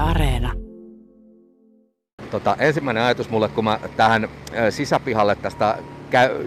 [0.00, 0.52] Areena.
[2.30, 4.28] Tota, ensimmäinen ajatus mulle, kun mä tähän
[4.70, 5.78] sisäpihalle tästä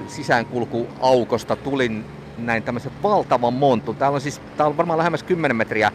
[0.08, 2.06] sisäänkulkuaukosta tulin
[2.38, 3.96] näin tämmöisen valtavan montun.
[3.96, 5.92] Täällä on siis, täällä on varmaan lähemmäs 10 metriä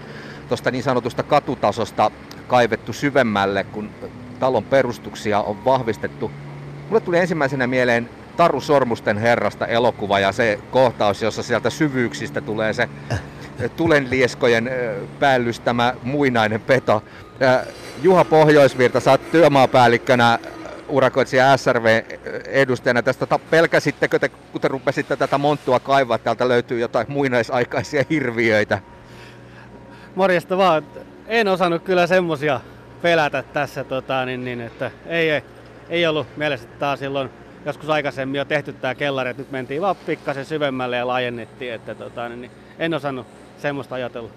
[0.48, 2.11] tuosta niin sanotusta katutasosta
[2.46, 3.90] kaivettu syvemmälle, kun
[4.40, 6.30] talon perustuksia on vahvistettu.
[6.88, 12.72] Mulle tuli ensimmäisenä mieleen Taru Sormusten herrasta elokuva ja se kohtaus, jossa sieltä syvyyksistä tulee
[12.72, 12.88] se
[13.76, 14.70] tulenlieskojen
[15.20, 17.02] päällystämä muinainen peto.
[18.02, 20.38] Juha Pohjoisvirta, sä oot työmaapäällikkönä
[20.88, 23.02] urakoitsija SRV-edustajana.
[23.02, 28.78] Tästä pelkäsittekö te, kun te rupesitte tätä monttua kaivaa, täältä löytyy jotain muinaisaikaisia hirviöitä?
[30.14, 30.83] Morjesta vaan.
[31.27, 32.61] En osannut kyllä semmosia
[33.02, 35.42] pelätä tässä, tota, niin, niin, että ei, ei,
[35.88, 37.30] ei ollut mielessä, että taas silloin
[37.64, 41.95] joskus aikaisemmin jo tehty tämä kellari, että nyt mentiin vaan pikkasen syvemmälle ja laajennettiin, että
[41.95, 43.27] tota, niin, niin, en osannut
[43.59, 44.30] semmoista ajatella.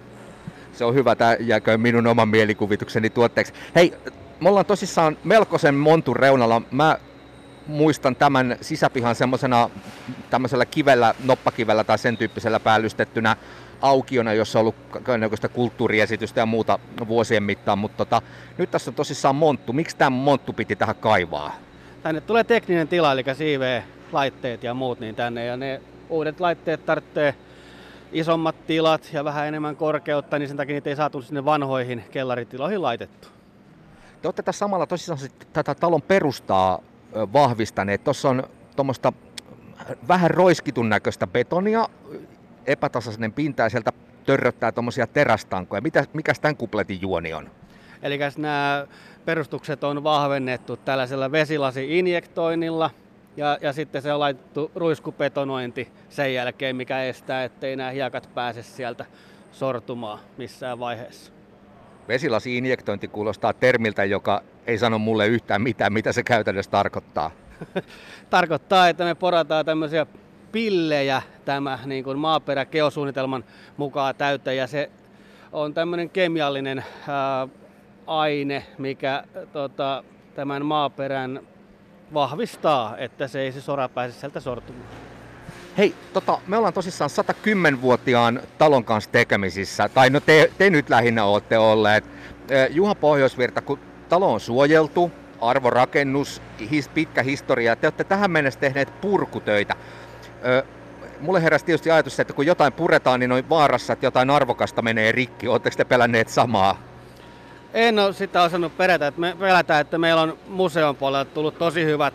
[0.74, 3.54] Se on hyvä, tämä jääkö minun oman mielikuvitukseni tuotteeksi.
[3.76, 3.94] Hei,
[4.42, 6.62] me ollaan tosissaan melkoisen montun reunalla.
[6.72, 6.98] Mä
[7.68, 9.70] muistan tämän sisäpihan semmoisena
[10.30, 13.36] tämmöisellä kivellä, noppakivellä tai sen tyyppisellä päällystettynä
[13.82, 18.22] aukiona, jossa on ollut kaikenlaista kulttuuriesitystä ja muuta vuosien mittaan, mutta tota,
[18.58, 19.74] nyt tässä on tosissaan monttu.
[19.74, 21.56] Miksi tämä monttu piti tähän kaivaa?
[22.04, 27.36] Tänne tulee tekninen tila, eli CV-laitteet ja muut, niin tänne, ja ne uudet laitteet tarvitsee
[28.12, 32.82] isommat tilat ja vähän enemmän korkeutta, niin sen takia niitä ei saatu sinne vanhoihin kellaritiloihin
[32.82, 33.28] laitettu.
[34.22, 35.20] Te olette tässä samalla tosissaan
[35.54, 36.80] tätä talon perustaa
[37.34, 38.04] vahvistaneet.
[38.04, 38.44] Tuossa on
[38.76, 39.14] tuommoista
[40.08, 41.90] vähän roiskitun näköistä betonia,
[42.66, 43.92] epätasainen pinta ja sieltä
[44.26, 45.82] törröttää tuommoisia terästankoja.
[45.82, 47.50] Mitä, mikä tämän kupletin juoni on?
[48.02, 48.88] Eli nämä
[49.26, 52.90] perustukset on vahvennettu tällaisella vesilasi-injektoinnilla
[53.40, 58.64] ja, ja sitten se on laitettu ruiskupetonointi sen jälkeen, mikä estää, ettei nämä hiekat pääse
[58.64, 59.06] sieltä
[59.52, 61.32] sortumaan missään vaiheessa.
[62.08, 67.32] Vesilasi-injektointi kuulostaa termiltä, joka ei sano mulle yhtään mitään, mitä se käytännössä tarkoittaa.
[68.30, 70.06] tarkoittaa, että me porataan tämmöisiä
[70.52, 73.44] pillejä tämä niin kuin maaperäkeosuunnitelman
[73.78, 74.92] mukaan täyteen ja se
[75.52, 77.48] on tämmöinen kemiallinen ää,
[78.08, 79.24] aine, mikä
[79.54, 80.04] tota,
[80.36, 81.40] tämän maaperän
[82.14, 84.88] vahvistaa, että se ei se sora pääse sieltä sortumaan.
[85.78, 91.24] Hei, tota, me ollaan tosissaan 110-vuotiaan talon kanssa tekemisissä, tai no te, te nyt lähinnä
[91.26, 92.04] olette olleet.
[92.70, 95.12] Juha Pohjoisvirta, kun talo on suojeltu,
[95.42, 99.76] arvorakennus, his, pitkä historia, te olette tähän mennessä tehneet purkutöitä.
[100.46, 100.64] Ö,
[101.20, 105.12] mulle heräsi tietysti ajatus, että kun jotain puretaan, niin on vaarassa, että jotain arvokasta menee
[105.12, 105.48] rikki.
[105.48, 106.89] Oletteko te pelänneet samaa?
[107.74, 109.08] En ole sitä osannut perätä.
[109.08, 112.14] Että me pelätään, että meillä on museon puolella tullut tosi hyvät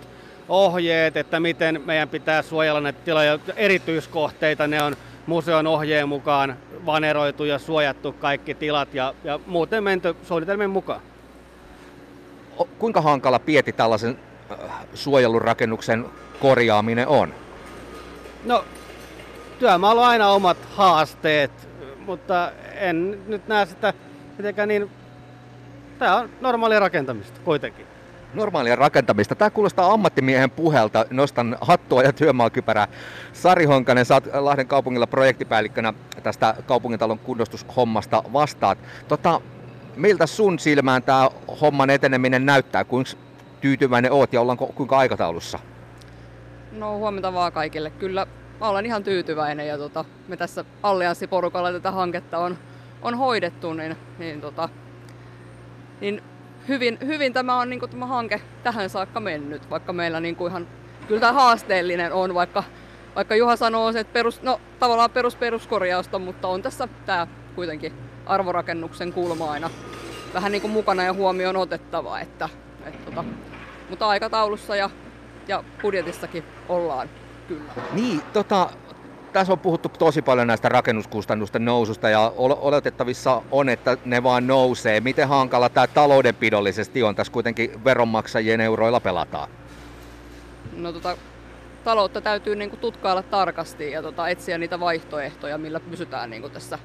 [0.48, 3.38] ohjeet, että miten meidän pitää suojella näitä tiloja.
[3.56, 6.56] Erityiskohteita ne on museon ohjeen mukaan
[6.86, 11.00] vaneroitu ja suojattu kaikki tilat ja, ja muuten menty suunnitelmien mukaan.
[12.78, 14.18] Kuinka hankala pieti tällaisen
[14.94, 16.04] suojelurakennuksen
[16.40, 17.34] korjaaminen on?
[18.44, 18.64] No,
[19.58, 21.50] työmaalla on aina omat haasteet,
[21.98, 23.94] mutta en nyt näe sitä
[24.38, 24.90] mitenkään niin...
[26.04, 27.86] Tämä on normaalia rakentamista kuitenkin.
[28.34, 29.34] Normaalia rakentamista.
[29.34, 31.06] Tämä kuulostaa ammattimiehen puhelta.
[31.10, 32.88] Nostan hattua ja työmaakypärää.
[33.32, 38.78] Sari Honkanen, oot Lahden kaupungilla projektipäällikkönä tästä kaupungintalon kunnostushommasta vastaat.
[39.08, 39.40] Tota,
[39.96, 42.84] miltä sun silmään tämä homman eteneminen näyttää?
[42.84, 43.10] Kuinka
[43.60, 45.58] tyytyväinen oot ja ollaanko kuinka aikataulussa?
[46.72, 47.90] No huomenta vaan kaikille.
[47.90, 48.26] Kyllä
[48.60, 52.58] mä olen ihan tyytyväinen ja tota, me tässä allianssiporukalla tätä hanketta on,
[53.02, 54.68] on hoidettu, niin, niin, tota,
[56.00, 56.22] niin
[56.68, 60.50] hyvin, hyvin tämä on niin kuin, tämä hanke tähän saakka mennyt, vaikka meillä niin kuin
[60.50, 60.66] ihan,
[61.08, 62.64] kyllä tämä haasteellinen on, vaikka,
[63.16, 67.92] vaikka Juha sanoo, että perus, no, tavallaan perus peruskorjausta, mutta on tässä tämä kuitenkin
[68.26, 69.70] arvorakennuksen kulma aina
[70.34, 72.48] vähän niin kuin mukana ja huomioon otettava, että,
[72.86, 73.24] että tota,
[73.90, 74.90] mutta aikataulussa ja
[75.48, 77.10] ja budjetissakin ollaan
[77.48, 77.72] kyllä.
[77.92, 78.70] Niin, tota,
[79.34, 85.00] tässä on puhuttu tosi paljon näistä rakennuskustannusten noususta ja oletettavissa on, että ne vaan nousee.
[85.00, 87.14] Miten hankala tämä taloudenpidollisesti on?
[87.14, 89.48] Tässä kuitenkin veronmaksajien euroilla pelataan.
[90.76, 91.16] No tota,
[91.84, 96.78] taloutta täytyy niinku tutkailla tarkasti ja tota, etsiä niitä vaihtoehtoja, millä pysytään niinku tässä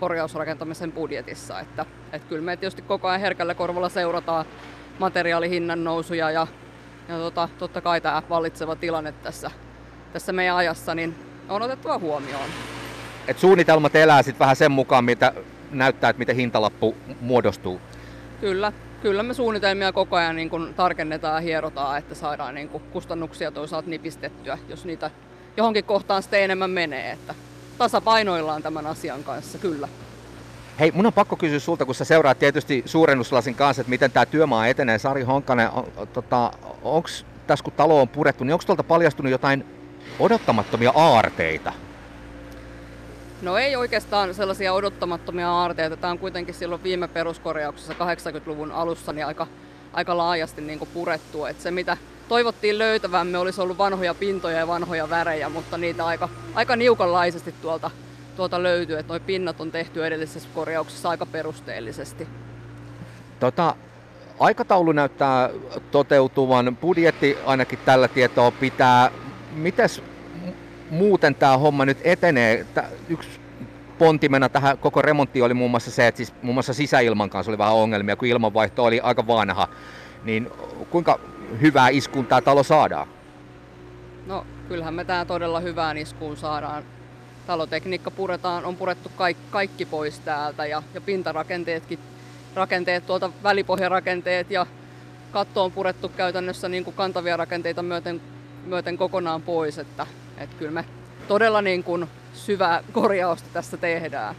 [0.00, 1.60] korjausrakentamisen budjetissa.
[1.60, 4.46] Että, et kyllä me tietysti koko ajan herkällä korvalla seurataan
[4.98, 6.46] materiaalihinnan nousuja ja
[7.08, 9.50] ja tota, totta kai tämä vallitseva tilanne tässä,
[10.12, 12.48] tässä meidän ajassa niin on otettava huomioon.
[13.28, 15.32] Et suunnitelmat elää sitten vähän sen mukaan, mitä
[15.70, 17.80] näyttää, että miten hintalappu muodostuu.
[18.40, 18.72] Kyllä,
[19.02, 23.50] kyllä me suunnitelmia koko ajan niin kun tarkennetaan ja hierotaan, että saadaan niin kun kustannuksia
[23.50, 25.10] toisaalta nipistettyä, jos niitä
[25.56, 27.10] johonkin kohtaan sitten enemmän menee.
[27.12, 27.34] Että
[27.78, 29.88] tasapainoillaan tämän asian kanssa, kyllä.
[30.80, 34.26] Hei, mun on pakko kysyä sulta, kun sä seuraat tietysti suurennuslasin kanssa, että miten tämä
[34.26, 34.98] työmaa etenee.
[34.98, 36.52] Sari Honkanen, on, tota,
[36.82, 37.08] onko
[37.46, 39.64] tässä kun talo on purettu, niin onko tuolta paljastunut jotain
[40.18, 41.72] odottamattomia aarteita?
[43.42, 45.96] No ei oikeastaan sellaisia odottamattomia aarteita.
[45.96, 49.46] Tämä on kuitenkin silloin viime peruskorjauksessa 80-luvun alussa niin aika,
[49.92, 51.44] aika laajasti niin kuin purettu.
[51.44, 51.96] Et se mitä
[52.28, 57.90] toivottiin löytävämme olisi ollut vanhoja pintoja ja vanhoja värejä, mutta niitä aika, aika niukanlaisesti tuolta,
[58.36, 58.98] tuolta löytyy.
[58.98, 62.28] Että nuo pinnat on tehty edellisessä korjauksessa aika perusteellisesti.
[63.40, 63.74] Tota,
[64.38, 65.50] aikataulu näyttää
[65.90, 69.10] toteutuvan, budjetti ainakin tällä tietoa pitää.
[69.56, 70.02] Mites
[70.90, 72.66] muuten tämä homma nyt etenee?
[72.74, 73.28] Tää, yksi
[73.98, 77.58] pontimena tähän koko remonttiin oli muun muassa se, että siis muun muassa sisäilman kanssa oli
[77.58, 79.68] vähän ongelmia, kun ilmanvaihto oli aika vanha.
[80.24, 80.50] Niin
[80.90, 81.20] kuinka
[81.60, 83.08] hyvää iskuun tämä talo saadaan?
[84.26, 86.84] No kyllähän me tämä todella hyvään iskuun saadaan.
[87.46, 91.98] Talotekniikka puretaan, on purettu kaikki, kaikki pois täältä ja, ja pintarakenteetkin,
[92.54, 94.66] rakenteet, tuolta välipohjarakenteet ja
[95.32, 98.20] katto on purettu käytännössä niin kuin kantavia rakenteita myöten,
[98.66, 100.06] myöten kokonaan pois, että,
[100.38, 100.84] että kyllä me
[101.28, 104.34] todella niin kuin syvää korjausta tässä tehdään.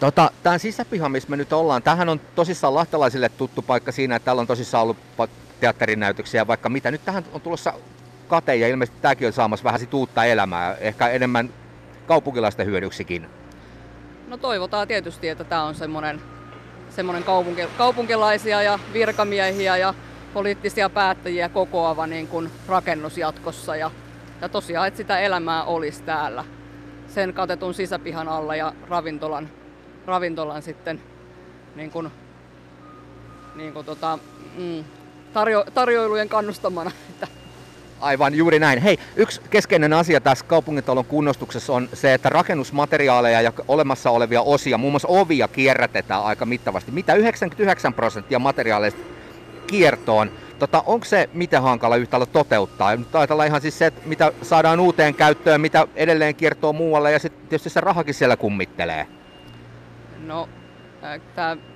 [0.00, 4.24] Tota, tämä sisäpiha, missä me nyt ollaan, tähän on tosissaan lahtelaisille tuttu paikka siinä, että
[4.24, 4.96] täällä on tosissaan ollut
[5.60, 6.90] teatterinäytöksiä, vaikka mitä.
[6.90, 7.72] Nyt tähän on tulossa
[8.28, 11.50] kate ja ilmeisesti tämäkin on saamassa vähän sit uutta elämää, ehkä enemmän
[12.06, 13.26] kaupunkilaisten hyödyksikin.
[14.28, 16.20] No toivotaan tietysti, että tämä on semmoinen,
[16.90, 19.94] semmoinen kaupunki, kaupunkilaisia ja virkamiehiä ja
[20.34, 23.76] poliittisia päättäjiä kokoava niin kuin rakennus jatkossa.
[23.76, 23.90] Ja,
[24.40, 26.44] ja tosiaan, että sitä elämää olisi täällä
[27.08, 29.48] sen katetun sisäpihan alla ja ravintolan,
[30.06, 31.00] ravintolan sitten
[31.74, 32.10] niin kuin,
[33.54, 34.18] niin kuin tota,
[34.58, 34.84] mm,
[35.32, 36.90] tarjo, tarjoilujen kannustamana.
[38.00, 38.78] Aivan juuri näin.
[38.78, 44.78] Hei, yksi keskeinen asia tässä kaupungintalon kunnostuksessa on se, että rakennusmateriaaleja ja olemassa olevia osia,
[44.78, 46.90] muun muassa ovia, kierrätetään aika mittavasti.
[46.90, 49.17] Mitä 99 prosenttia materiaaleista
[49.68, 50.30] kiertoon.
[50.58, 52.96] Tota, onko se miten hankala yhtälö toteuttaa?
[52.96, 57.18] Nyt ajatellaan ihan siis se, että mitä saadaan uuteen käyttöön, mitä edelleen kiertoo muualle ja
[57.18, 59.06] sitten tietysti se rahakin siellä kummittelee.
[60.26, 60.48] No,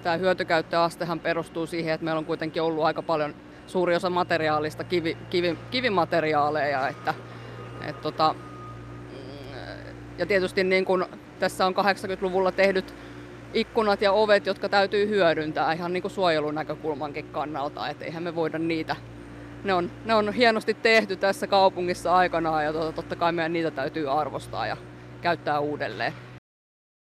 [0.02, 3.34] tämä hyötykäyttöastehan perustuu siihen, että meillä on kuitenkin ollut aika paljon
[3.66, 6.88] suuri osa materiaalista kivi, kivi, kivimateriaaleja.
[6.88, 7.14] Että,
[7.88, 9.56] et tota, mm,
[10.18, 11.06] ja tietysti niin kun
[11.38, 12.94] tässä on 80-luvulla tehdyt
[13.54, 17.88] ikkunat ja ovet, jotka täytyy hyödyntää ihan niin kuin suojelun näkökulmankin kannalta.
[17.88, 18.96] Et eihän me voida niitä,
[19.64, 24.20] ne on, ne on hienosti tehty tässä kaupungissa aikanaan ja totta kai meidän niitä täytyy
[24.20, 24.76] arvostaa ja
[25.20, 26.12] käyttää uudelleen.